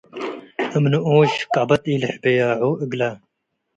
[0.77, 3.01] እም ንኡሽ ቀበት ኢልሕብያዖ እግለ።